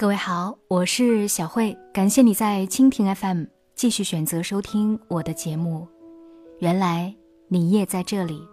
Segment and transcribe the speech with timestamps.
[0.00, 5.86] 各位好，我是小慧，感谢你在蜻蜓 FM 继续选择收听我的节目。
[6.60, 7.14] 原来
[7.48, 8.48] 你也在这里。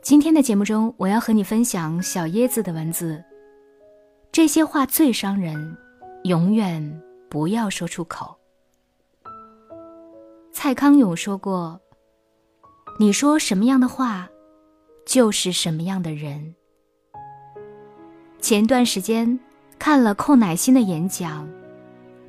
[0.00, 3.22] 今天的节目中，我要和你分享小椰子的文字。
[4.32, 5.76] 这些话最伤人，
[6.22, 8.34] 永远不要说出口。
[10.50, 11.78] 蔡康永说过
[12.98, 14.30] ：“你说什么样的话，
[15.04, 16.54] 就是什么样的人。”
[18.40, 19.38] 前段时间。
[19.78, 21.46] 看了寇乃馨的演讲，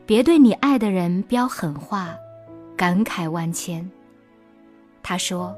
[0.06, 2.16] 别对你爱的人飙狠话，
[2.76, 3.90] 感慨万千。
[5.02, 5.56] 他说：“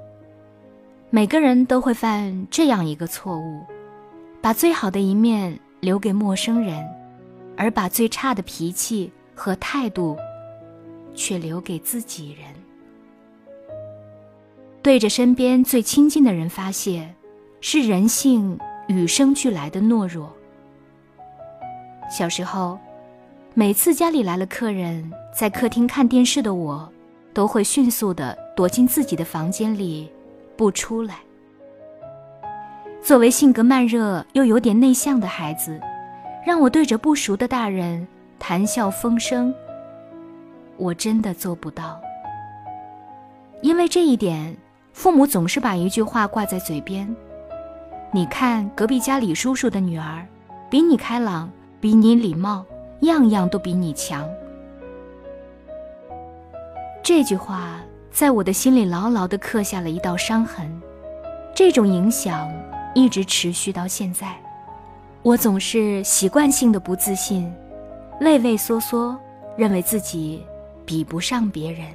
[1.09, 3.61] 每个人都会犯这样一个错误，
[4.41, 6.85] 把最好的一面留给陌生人，
[7.55, 10.15] 而把最差的脾气和态度
[11.15, 12.45] 却留给自己人。
[14.83, 17.11] 对着身边最亲近的人发泄，
[17.59, 20.31] 是人性与生俱来的懦弱。”
[22.09, 22.79] 小时候，
[23.53, 26.89] 每次家里来了客人，在客厅看电视的我，
[27.33, 30.09] 都会迅速的躲进自己的房间里，
[30.55, 31.15] 不出来。
[33.03, 35.79] 作为性格慢热又有点内向的孩子，
[36.45, 38.07] 让我对着不熟的大人
[38.39, 39.53] 谈笑风生，
[40.77, 41.99] 我真的做不到。
[43.61, 44.55] 因为这一点，
[44.93, 47.07] 父母总是把一句话挂在嘴边
[48.11, 50.25] ：“你看隔壁家李叔叔的女儿，
[50.69, 51.49] 比你开朗。”
[51.87, 52.65] 比你礼貌，
[53.03, 54.29] 样样都比你强。
[57.01, 57.79] 这句话
[58.11, 60.69] 在我的心里牢牢地刻下了一道伤痕，
[61.55, 62.51] 这种影响
[62.93, 64.35] 一直持续到现在。
[65.21, 67.49] 我总是习惯性的不自信，
[68.19, 69.17] 畏畏缩缩，
[69.55, 70.45] 认为自己
[70.85, 71.87] 比不上别人。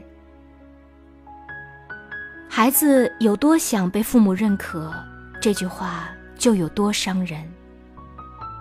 [2.48, 4.90] 孩子有多想被父母认可，
[5.38, 7.46] 这句话就有多伤人。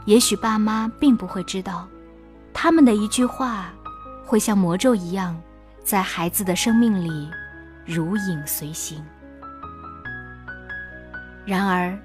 [0.06, 1.88] 也许爸妈并不会知道，
[2.54, 3.72] 他们的一句话，
[4.26, 5.40] 会像魔咒一样，
[5.84, 7.30] 在孩子的生命里
[7.86, 9.04] 如影随形。
[11.46, 11.98] 然而，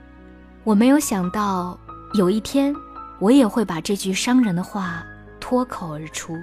[0.62, 1.78] 我没有想到
[2.14, 2.74] 有一天，
[3.18, 5.02] 我也会把这句伤人的话
[5.40, 6.36] 脱口而出。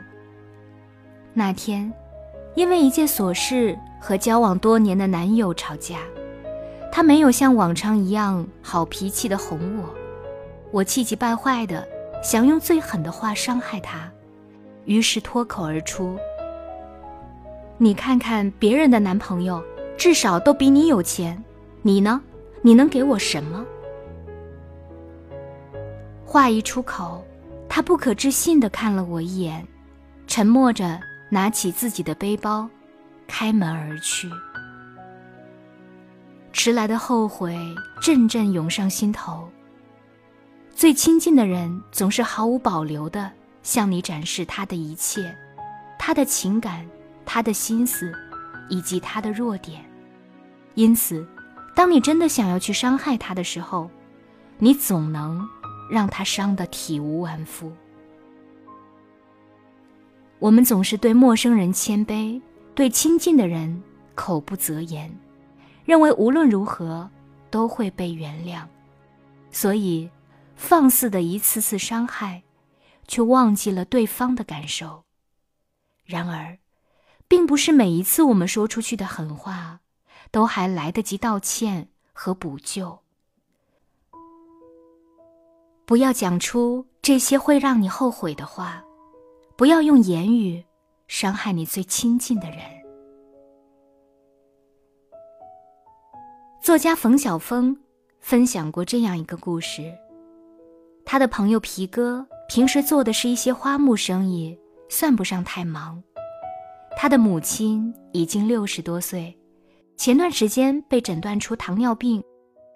[1.34, 1.92] 那天，
[2.56, 5.98] 因为一件琐事和交往多年的男友吵架，
[6.92, 9.94] 他没有像往常一样好脾气的哄我。
[10.74, 11.88] 我气急败坏的
[12.24, 14.12] 想用最狠的话伤害他，
[14.86, 16.18] 于是脱口而出
[17.78, 19.64] ：“你看看别人的男朋友，
[19.96, 21.42] 至少都比你有钱，
[21.84, 22.20] 你呢？
[22.64, 23.64] 你能给我什么？”
[26.26, 27.24] 话一出口，
[27.70, 29.64] 他不可置信的看了我一眼，
[30.26, 32.68] 沉默着拿起自己的背包，
[33.28, 34.28] 开门而去。
[36.52, 37.56] 迟来的后悔
[38.02, 39.48] 阵阵涌上心头。
[40.84, 45.34] 最亲近的人总是毫无保留地向你展示他的一切，
[45.98, 46.86] 他的情感，
[47.26, 48.12] 他的心思，
[48.68, 49.82] 以及他的弱点。
[50.74, 51.26] 因此，
[51.74, 53.90] 当你真的想要去伤害他的时候，
[54.58, 55.48] 你总能
[55.90, 57.72] 让他伤得体无完肤。
[60.38, 62.42] 我们总是对陌生人谦卑，
[62.76, 63.82] 对亲近的人
[64.16, 65.10] 口不择言，
[65.86, 67.10] 认为无论如何
[67.50, 68.64] 都会被原谅，
[69.50, 70.10] 所以。
[70.56, 72.44] 放肆的一次次伤害，
[73.08, 75.04] 却忘记了对方的感受。
[76.06, 76.58] 然而，
[77.28, 79.82] 并不是每一次我们说出去的狠话，
[80.32, 83.00] 都还来得及道歉和补救。
[85.86, 88.84] 不要讲出这些会让你后悔的话，
[89.58, 90.64] 不要用言语
[91.08, 92.60] 伤害你最亲近的人。
[96.62, 97.78] 作家冯小峰
[98.20, 99.94] 分享过这样一个故事。
[101.14, 104.58] 他的朋友皮哥平时做的是一些花木生意，
[104.90, 106.02] 算不上太忙。
[106.98, 109.38] 他的母亲已经六十多岁，
[109.96, 112.24] 前段时间被诊断出糖尿病，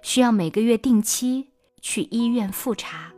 [0.03, 1.49] 需要每个月定期
[1.81, 3.11] 去医院复查。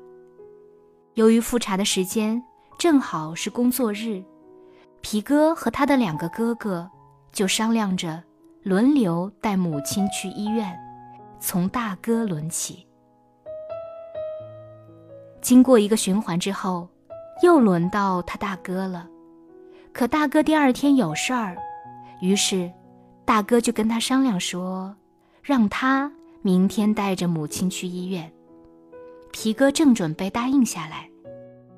[1.16, 2.42] 由于复查的时间
[2.78, 4.24] 正好是工作日，
[5.02, 6.90] 皮哥和他的两个哥哥
[7.34, 8.24] 就商量着
[8.64, 10.74] 轮流带母亲去医院，
[11.42, 12.86] 从大哥轮起。
[15.42, 16.88] 经过一个循环之后，
[17.44, 19.08] 又轮到他大哥了。
[19.94, 21.58] 可大哥第二天有事儿，
[22.22, 22.72] 于是
[23.26, 24.96] 大哥就跟他商量说，
[25.42, 28.32] 让他明天带着母亲去医院。
[29.32, 31.10] 皮哥正准备答应下来，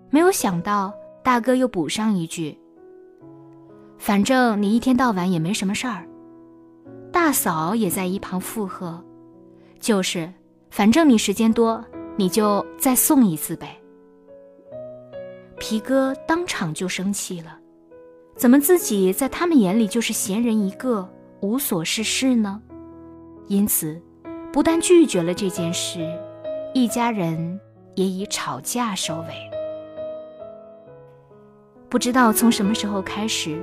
[0.10, 0.94] 没有想到
[1.24, 2.58] 大哥又补上一句
[4.00, 6.08] ：“反正你一天到晚也没什么事儿。”
[7.12, 9.04] 大嫂也在一旁附和
[9.80, 10.32] ：“就是，
[10.70, 11.84] 反正你时间多。”
[12.22, 13.76] 你就再送一次呗。
[15.58, 17.58] 皮哥当场就生气了：
[18.36, 21.10] 怎么自己在他们眼里就是闲人一个，
[21.40, 22.62] 无所事事呢？
[23.48, 24.00] 因此，
[24.54, 26.08] 不但拒绝了这件事，
[26.76, 27.60] 一家人
[27.96, 29.34] 也以吵架收尾。
[31.90, 33.60] 不知道从什么时候开始，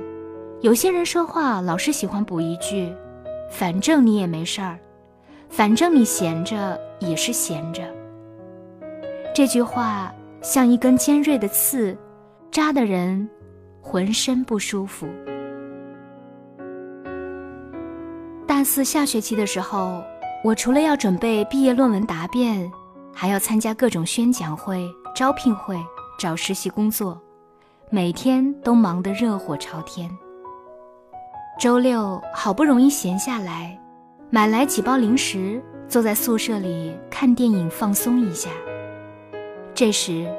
[0.59, 2.93] 有些人说话老是喜欢补一句
[3.49, 4.77] ：“反正你也没事儿，
[5.47, 7.81] 反正你闲着也是闲着。”
[9.33, 10.13] 这句话。
[10.41, 11.97] 像一根尖锐的刺，
[12.49, 13.29] 扎的人
[13.81, 15.05] 浑身不舒服。
[18.47, 20.01] 大四下学期的时候，
[20.41, 22.71] 我除了要准备毕业论文答辩，
[23.13, 25.77] 还要参加各种宣讲会、招聘会、
[26.17, 27.21] 找实习工作，
[27.89, 30.09] 每天都忙得热火朝天。
[31.59, 33.77] 周六好不容易闲下来，
[34.29, 38.49] 买来几包零食，坐在宿舍里看电影放松一下。
[39.79, 40.29] 这时，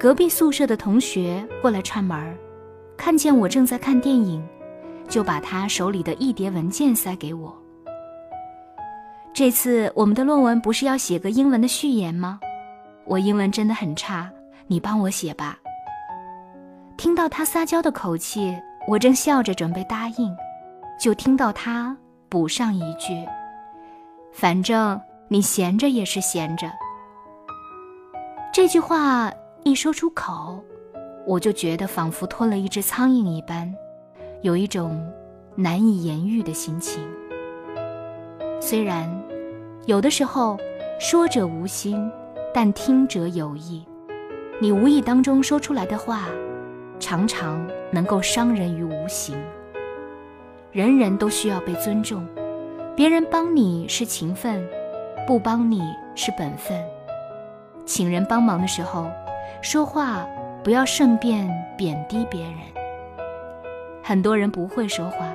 [0.00, 2.34] 隔壁宿舍的同学过来串门，
[2.96, 4.42] 看见我正在看电影，
[5.06, 7.54] 就把他手里的一叠文件塞给我。
[9.34, 12.40] 这次我们的论文不是要写个英文的序言吗？
[13.04, 14.30] 我英文真的很差，
[14.66, 15.58] 你帮我写吧。
[16.96, 18.56] 听到他撒娇的口气，
[18.88, 20.34] 我正笑着准备答应，
[20.98, 21.94] 就听到他
[22.30, 23.12] 补上一句
[24.32, 26.66] ：“反正你闲着也是闲着。”
[28.56, 29.30] 这句话
[29.64, 30.64] 一说出口，
[31.26, 33.70] 我就觉得仿佛拖了一只苍蝇一般，
[34.40, 35.06] 有一种
[35.54, 37.06] 难以言喻的心情。
[38.58, 39.06] 虽然
[39.84, 40.56] 有的时候
[40.98, 42.10] 说者无心，
[42.54, 43.84] 但听者有意。
[44.58, 46.26] 你无意当中说出来的话，
[46.98, 49.36] 常常能够伤人于无形。
[50.72, 52.26] 人人都需要被尊重，
[52.96, 54.66] 别人帮你是情分，
[55.26, 55.82] 不帮你
[56.14, 56.82] 是本分。
[57.86, 59.06] 请人帮忙的时候，
[59.62, 60.26] 说话
[60.62, 62.54] 不要顺便贬低别人。
[64.02, 65.32] 很多人不会说话，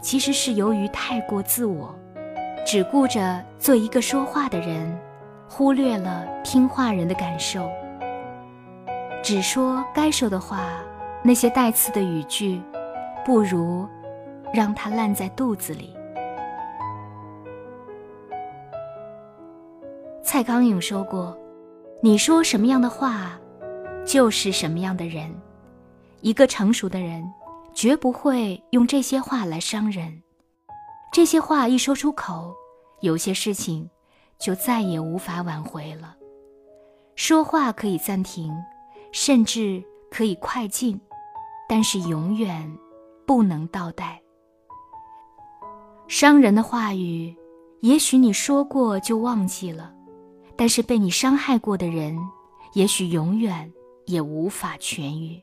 [0.00, 1.94] 其实是由于太过自我，
[2.66, 4.98] 只顾着做一个说话的人，
[5.48, 7.70] 忽略了听话人的感受。
[9.22, 10.68] 只说该说的话，
[11.22, 12.60] 那些带刺的语句，
[13.24, 13.88] 不如
[14.52, 15.96] 让它烂在肚子里。
[20.22, 21.36] 蔡康永说过。
[22.02, 23.38] 你说什么样的话，
[24.04, 25.34] 就是什么样的人。
[26.20, 27.24] 一个成熟的人，
[27.72, 30.22] 绝不会用这些话来伤人。
[31.10, 32.54] 这些话一说出口，
[33.00, 33.88] 有些事情
[34.38, 36.14] 就再也无法挽回了。
[37.14, 38.54] 说话可以暂停，
[39.10, 41.00] 甚至可以快进，
[41.66, 42.70] 但是永远
[43.26, 44.20] 不能倒带。
[46.08, 47.34] 伤人的话语，
[47.80, 49.95] 也许你说过就忘记了。
[50.56, 52.18] 但是被你伤害过的人，
[52.72, 53.72] 也许永远
[54.06, 55.42] 也无法痊愈。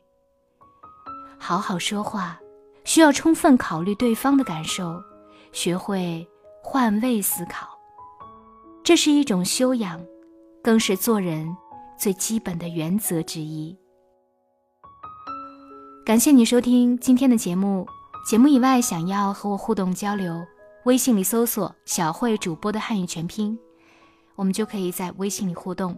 [1.38, 2.40] 好好说话，
[2.84, 5.02] 需要充分考虑对方的感受，
[5.52, 6.28] 学会
[6.64, 7.68] 换位思考，
[8.84, 10.04] 这是一种修养，
[10.64, 11.56] 更是做人
[12.00, 13.78] 最基本的原则之一。
[16.06, 17.88] 感谢你收听今天的节目，
[18.26, 20.42] 节目以外想要和我互动交流，
[20.86, 23.58] 微信里搜索“小慧主播”的汉语全拼。
[24.36, 25.98] 我们就可以在微信里互动，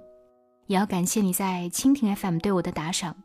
[0.68, 3.15] 也要感谢你在蜻蜓 FM 对我的打赏，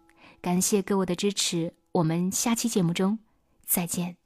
[0.40, 3.19] 感谢各位的支持，我们下期节目中
[3.67, 4.20] 再见。